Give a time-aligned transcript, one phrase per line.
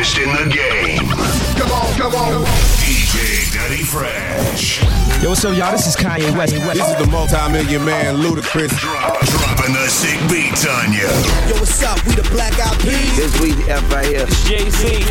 [0.00, 1.08] hottest in the game.
[1.58, 2.44] Come on, come on.
[2.80, 4.80] DJ Daddy Fresh.
[5.22, 5.72] Yo, what's up, y'all?
[5.72, 6.54] This is Kanye West.
[6.54, 8.70] This is the multi-million man, Ludacris.
[8.80, 11.08] Dropping the sick beats on you.
[11.48, 12.02] Yo, what's up?
[12.06, 13.16] We the Black Eyed Peas.
[13.16, 14.26] This we F right here.
[14.48, 15.04] JC.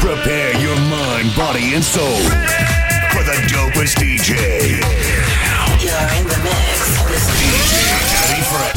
[0.00, 2.20] Prepare your mind, body, and soul
[3.12, 4.80] for the dopest DJ.
[5.80, 7.72] You're in the mix with DJ
[8.12, 8.76] Daddy Fresh.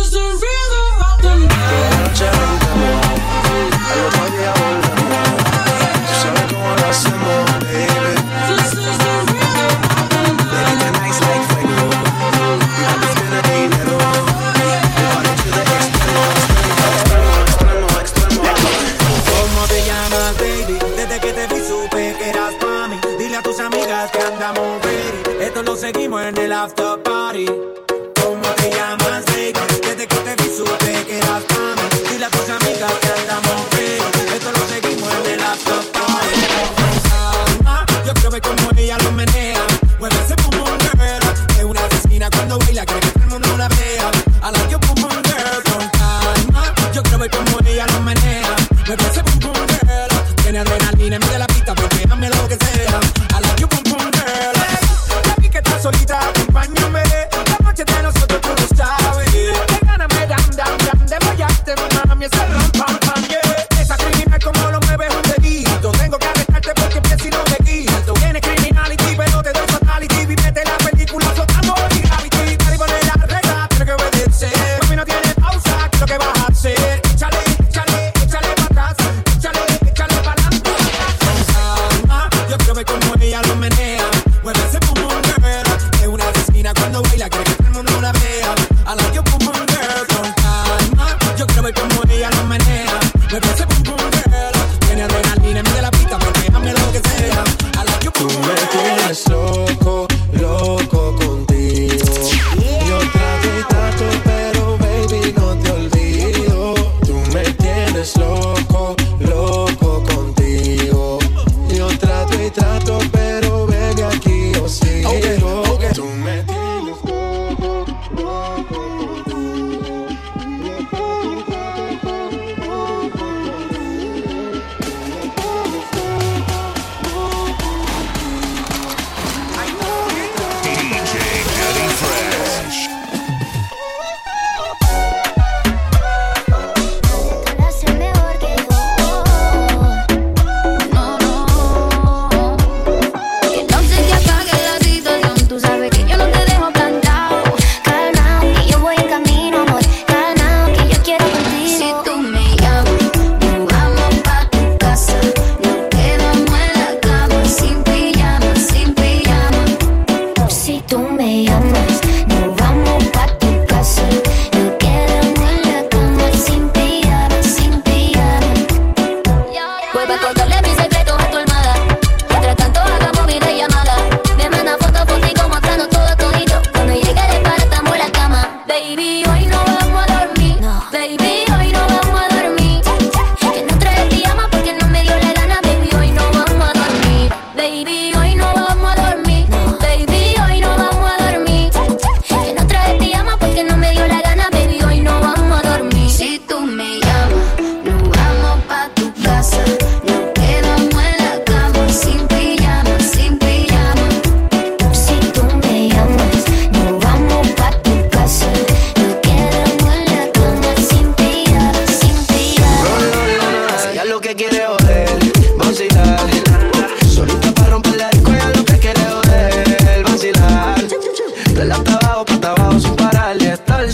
[27.31, 27.45] party.
[28.21, 29.53] ¿Cómo te llamas, baby?
[29.81, 32.09] Desde que te vi supe que eras mami.
[32.09, 34.35] Dile a tus amigas que andamos frío.
[34.35, 36.39] Esto lo seguimos en el after party.
[37.65, 39.65] Ah, yo quiero ver cómo ella lo menea.
[39.99, 40.77] Mueve ese pum pum,
[41.57, 44.30] Es una asesina cuando baila, cree que todo una vea.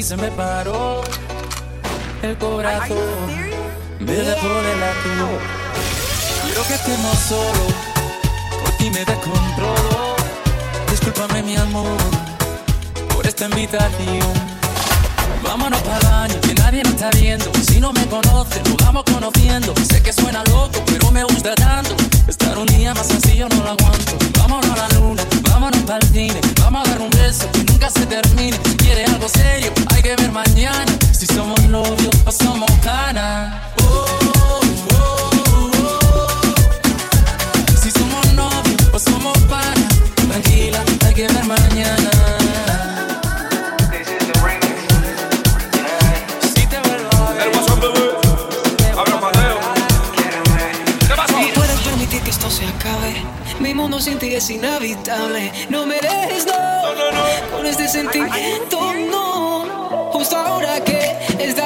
[0.00, 1.02] mí se me paró
[2.22, 2.96] el corazón.
[3.98, 5.28] Me dejó de latido.
[6.42, 7.66] Quiero que estemos solo,
[8.62, 10.16] por ti me descontrolo.
[10.90, 11.98] Discúlpame mi amor
[13.12, 14.49] por esta invitación.
[15.42, 17.50] Vámonos para baño, que nadie nos está viendo.
[17.68, 19.74] Si no me conoce, nos vamos conociendo.
[19.90, 21.94] Sé que suena loco, pero me gusta tanto.
[22.28, 24.12] Estar un día más sencillo no lo aguanto.
[24.38, 26.40] Vámonos a la luna, vámonos para el cine.
[26.60, 28.58] Vamos a dar un beso que nunca se termine.
[28.64, 30.92] Si quiere algo serio, hay que ver mañana.
[31.12, 33.54] Si somos novios o somos canas.
[37.82, 39.88] Si somos novios o somos panas.
[40.28, 41.99] Tranquila, hay que ver mañana.
[53.80, 55.50] mundo sin ti es inhabitable.
[55.70, 56.52] No me dejes, no.
[56.52, 57.56] no, no, no.
[57.56, 60.10] Con este sentimiento, no.
[60.12, 61.59] Justo ahora que es de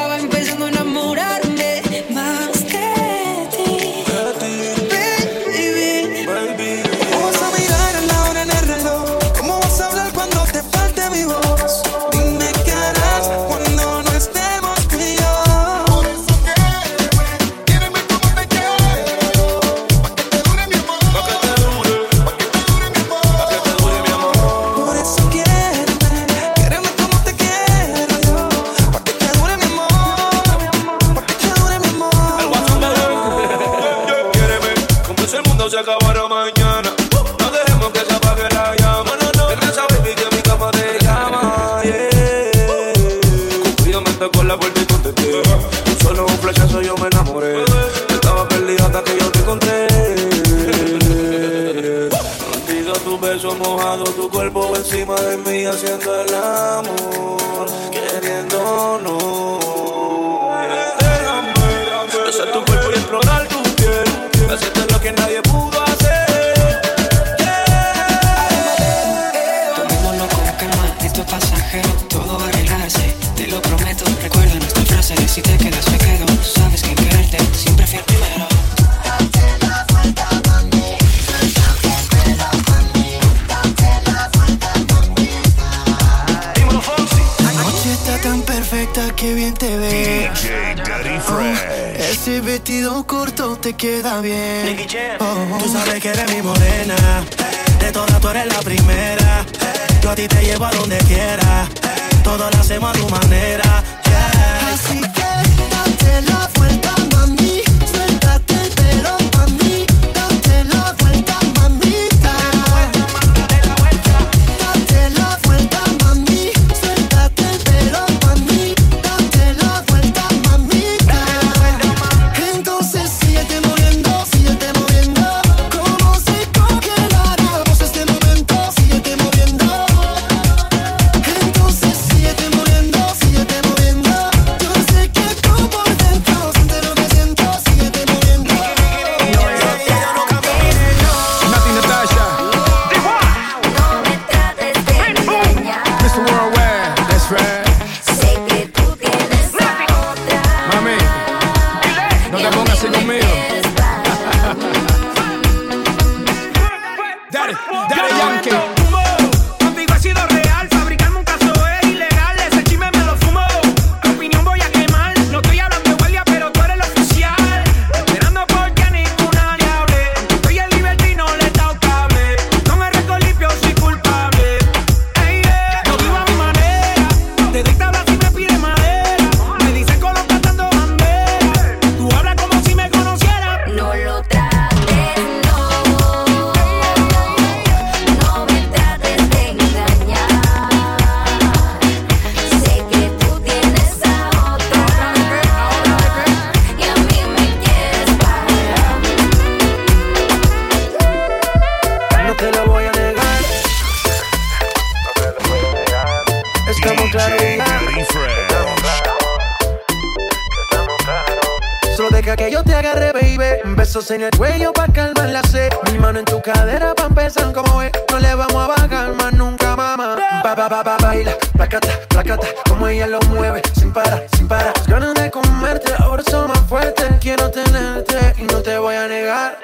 [213.94, 215.72] Besos en el cuello pa' calmar la sed.
[215.92, 217.92] Mi mano en tu cadera pa' empezar como es.
[218.10, 220.16] No le vamos a bajar más nunca, mamá.
[220.42, 222.48] Pa, pa, pa, pa, baila, placata, placata.
[222.68, 224.72] Como ella lo mueve, sin parar, sin parar.
[224.78, 227.06] Las ganas de comerte, ahora son más fuertes.
[227.20, 229.58] Quiero tenerte y no te voy a negar.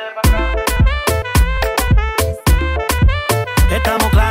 [3.68, 4.29] Estamos claros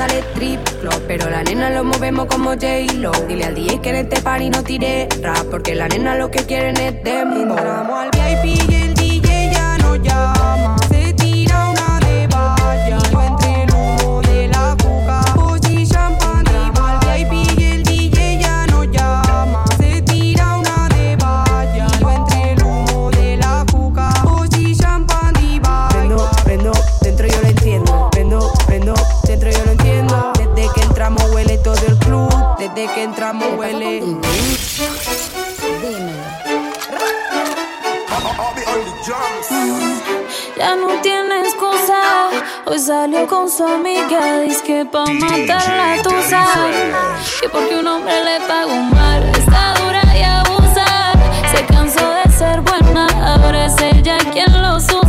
[0.00, 3.12] Al strip club, pero la nena lo movemos como J-Lo.
[3.28, 6.46] Dile al DJ que en este party no tire rap, porque la nena lo que
[6.46, 7.58] quieren es dembow.
[7.58, 8.10] Entramos al
[8.42, 8.69] VIP
[32.74, 34.02] Desde que entramos huele.
[40.56, 42.28] Ya no tiene excusa.
[42.66, 44.40] Hoy salió con su amiga.
[44.40, 46.44] Dice que pa' matar la tusa.
[47.40, 49.24] Que porque un hombre le pagó mal.
[49.30, 51.12] Está dura y abusa.
[51.52, 53.06] Se cansó de ser buena.
[53.34, 54.99] Ahora es ella quien los usa.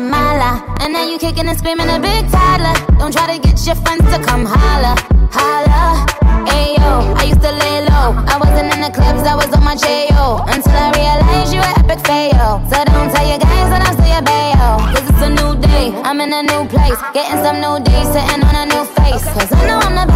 [0.00, 0.62] Mala.
[0.80, 2.74] And now you kicking and screaming a big toddler.
[2.98, 4.94] Don't try to get your friends to come holla.
[5.30, 6.06] Holla.
[6.46, 8.14] Ayo, I used to lay low.
[8.28, 10.44] I wasn't in the clubs, I was on my J.O.
[10.46, 12.62] Until I realized you were epic fail.
[12.70, 14.78] So don't tell your guys that I'm still your bayo.
[14.94, 16.98] Cause it's a new day, I'm in a new place.
[17.12, 19.24] Getting some new days, sitting on a new face.
[19.34, 20.15] Cause I know I'm the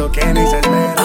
[0.00, 0.99] eso que ni se espera.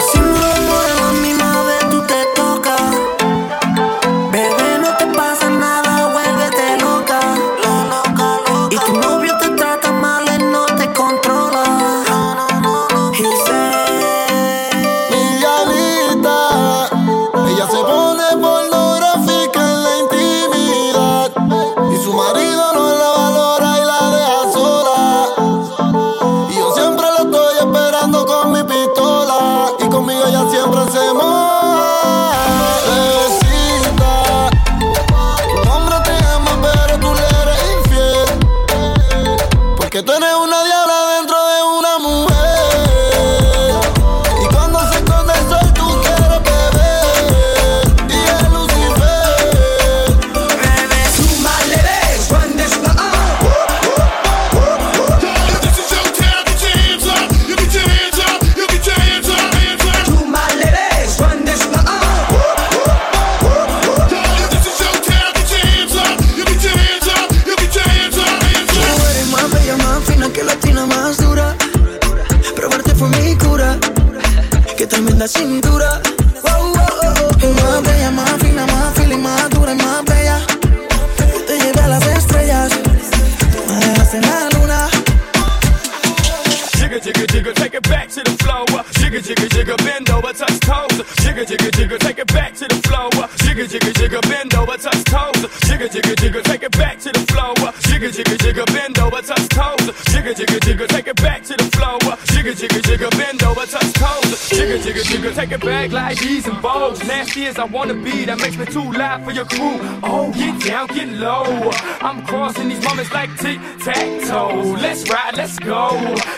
[87.06, 88.66] Jigga, jigga, take it back to the floor.
[88.98, 90.90] Jigga, jigga, jigga, bend over, touch toes.
[91.22, 93.10] Jigga, jigga, jigga, take it back to the floor.
[93.46, 95.46] Jigga, jigga, jigga, bend over, touch toes.
[95.70, 97.54] Jigga, jigga, jigga, take it back to the floor.
[97.96, 99.88] Jigga, jigga, jigga, bend over, touch toes.
[100.12, 101.98] Jigga, jigga, jigga, take it back to the floor.
[102.26, 104.50] Jigga, jigga, jigga, bend over, touch toes.
[104.50, 107.02] Jigga, jigga, jigga, take it back like these and bows.
[107.06, 109.78] Nasty as I wanna be, that makes me too loud for your crew.
[110.02, 111.70] Oh, get down, get low.
[112.02, 114.76] I'm crossing these moments like tic tac toe.
[114.78, 115.88] Let's ride, let's go.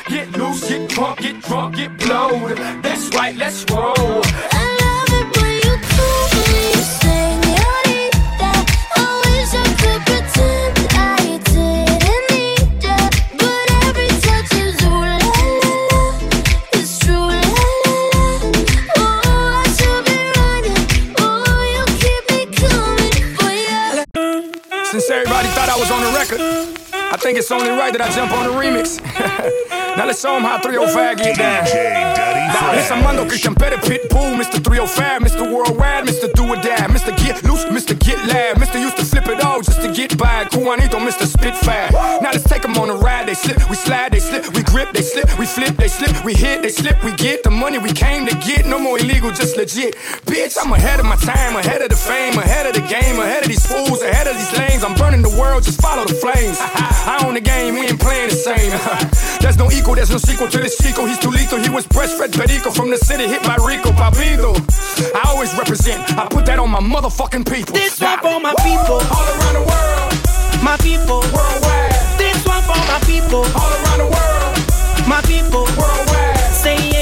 [0.07, 2.57] Get loose, get drunk, get drunk, get blowed.
[2.85, 4.23] That's right, let's roll.
[25.11, 26.78] Everybody thought I was on the record,
[27.11, 29.01] I think it's only right that I jump on the remix.
[29.97, 31.65] now let's show show 'em how 305 get down.
[32.53, 34.63] Nah, it's Armando Christian Pérez Pitbull, Mr.
[34.63, 35.53] 305, Mr.
[35.53, 36.33] Worldwide, Mr.
[36.33, 37.17] Do or Die, Mr.
[37.17, 37.99] Get Loose, Mr.
[37.99, 38.81] Get Loud, Mr.
[38.81, 40.47] Used to flip it all just to get by.
[40.53, 41.27] Juanito, Mr.
[41.27, 41.91] Spitfire.
[42.23, 43.27] Now let's take 'em on a ride.
[43.29, 46.35] They slip, we slide, they slip, we grip, they slip, we flip, they slip, we
[46.35, 48.67] hit, they slip, we get the money we came to get.
[48.67, 49.97] No more illegal, just legit.
[50.27, 53.43] Bitch, I'm ahead of my time, ahead of the fame, ahead of the game, ahead
[53.45, 54.85] of these fools, ahead of these lanes.
[54.85, 56.59] I'm burning the world, just follow the flames.
[57.07, 58.73] I own the game, we ain't playing the same.
[59.41, 61.05] there's no equal, there's no sequel to this Chico.
[61.07, 61.59] He's too lethal.
[61.59, 64.57] He was breastfed Perico from the city, hit by Rico Papido.
[65.15, 67.75] I always represent, I put that on my motherfucking people.
[67.75, 69.01] This one for my people.
[69.15, 70.09] All around the world.
[70.63, 71.21] My people.
[71.31, 71.93] Worldwide.
[72.19, 73.45] This one for my people.
[73.55, 75.09] All around the world.
[75.09, 75.65] My people.
[75.79, 76.37] Worldwide.
[76.53, 76.98] Say yeah.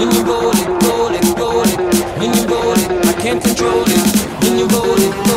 [0.00, 1.76] When you roll it, roll it, roll it.
[2.18, 4.42] When you roll it, I can't control it.
[4.42, 5.29] When you roll it.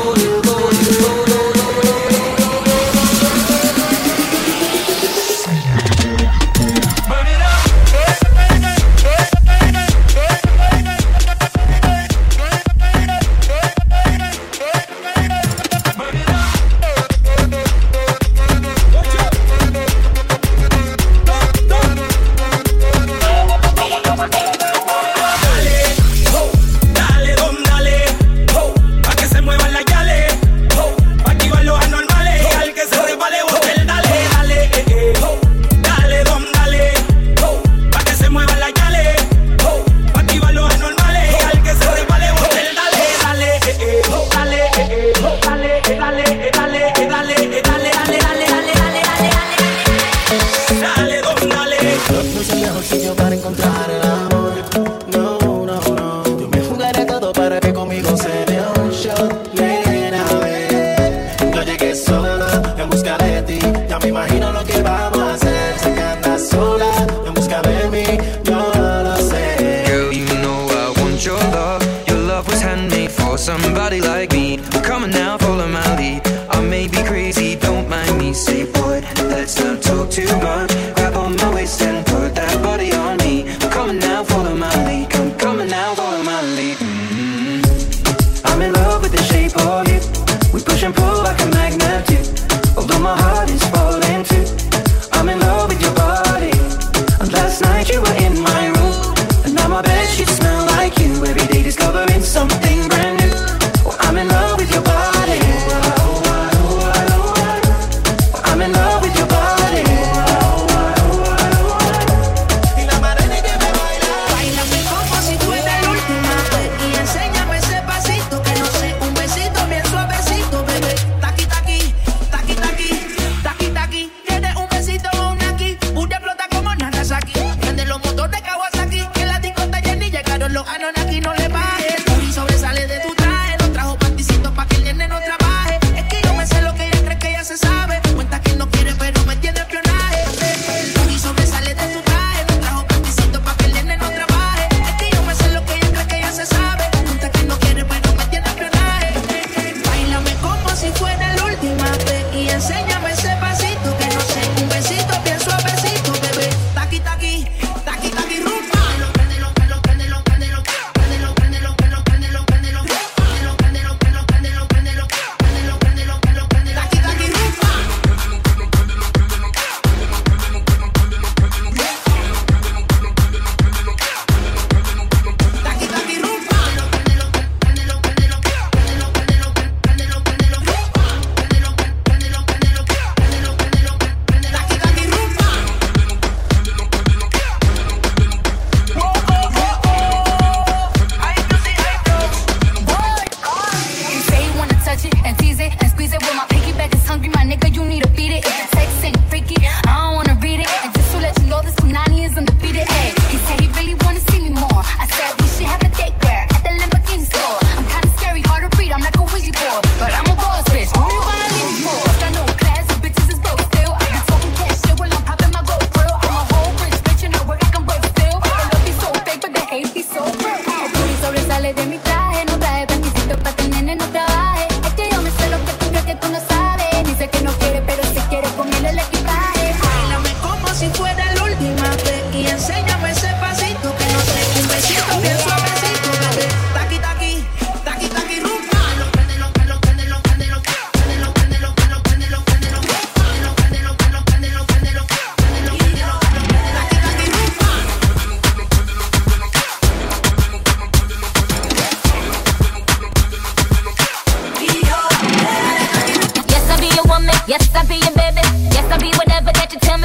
[84.00, 84.43] now for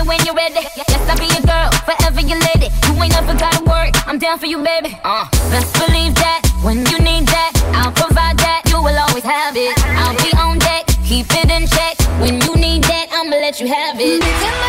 [0.09, 0.65] when you're ready.
[0.75, 2.73] Yes, I'll be your girl, forever your lady.
[2.89, 4.97] You ain't never gotta work, I'm down for you, baby.
[5.05, 8.63] Uh, best believe that when you need that, I'll provide that.
[8.71, 9.77] You will always have it.
[10.01, 12.01] I'll be on deck, keep it in check.
[12.21, 14.68] When you need that, I'ma let you have it.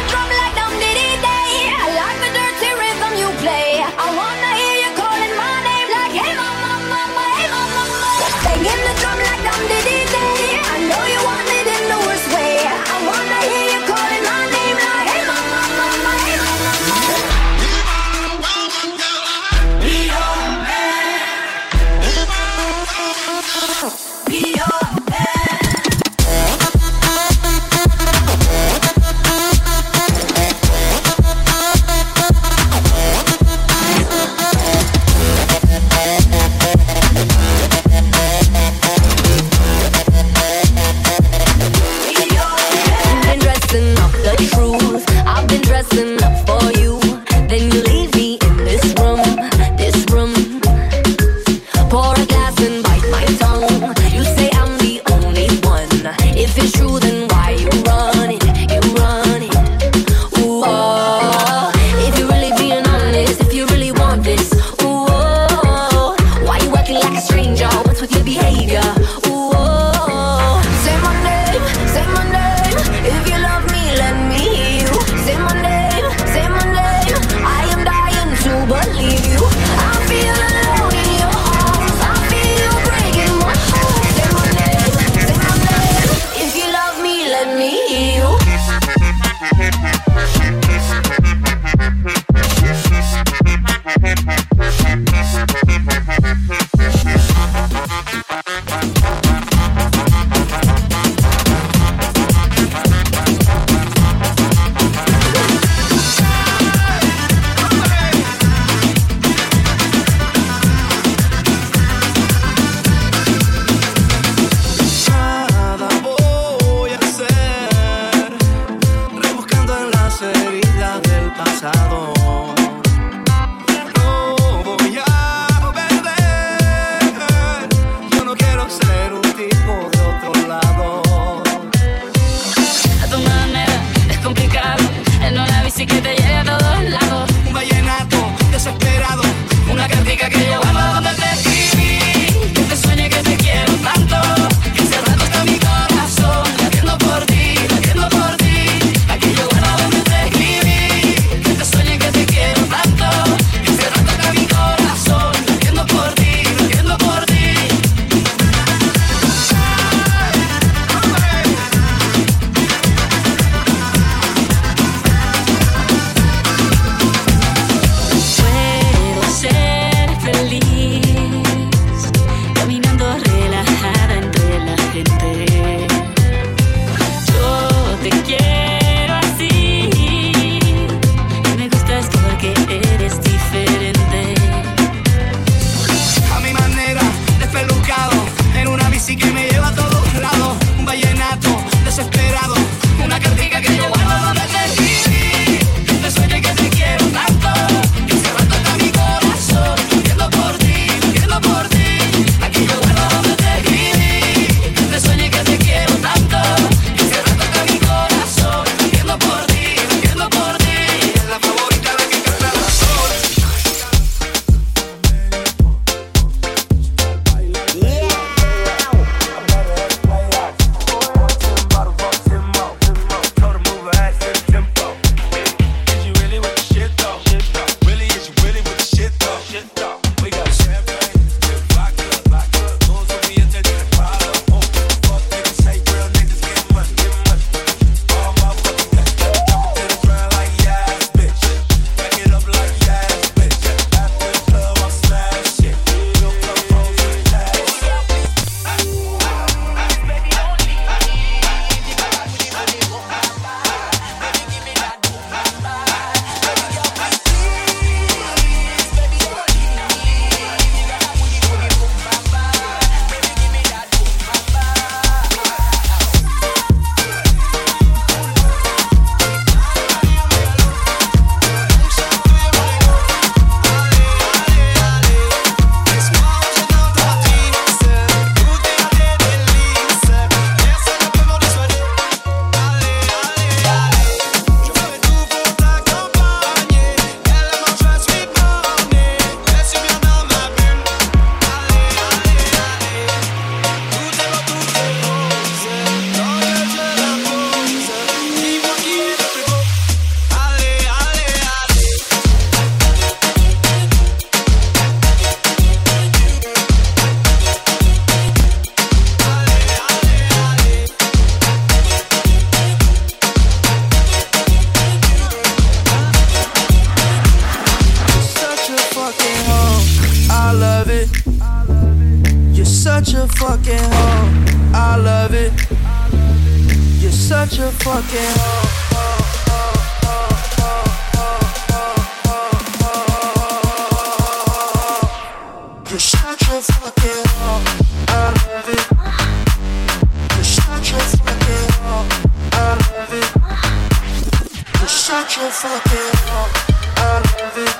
[345.38, 346.50] You're fucking hoe.
[346.98, 347.79] I love it.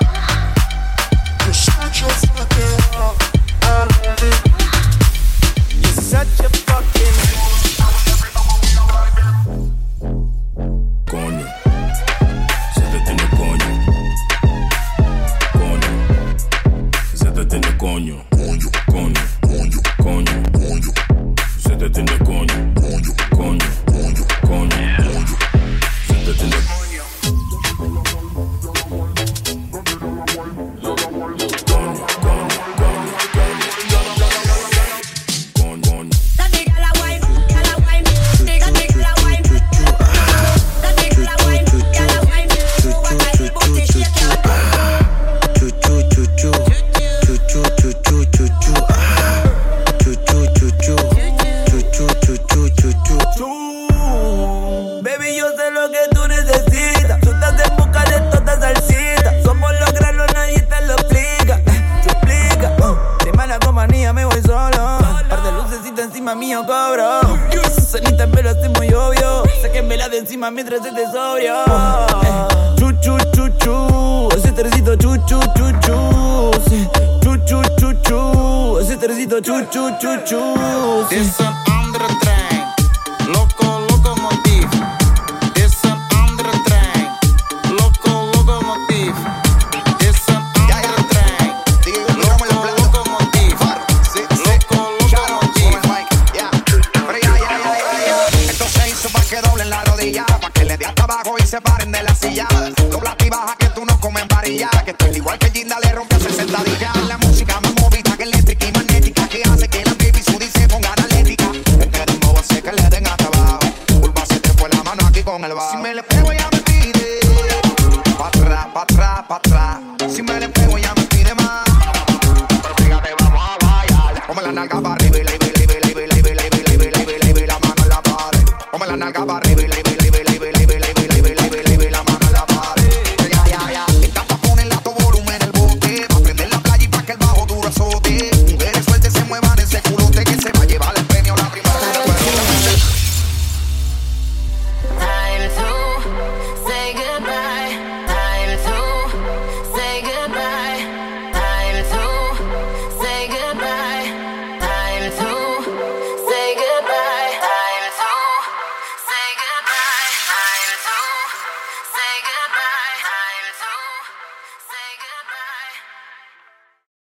[79.20, 81.06] despacito, chu, chu, chu, chu.
[81.08, 81.16] Sí.
[81.16, 83.59] Dicen André Train, loco.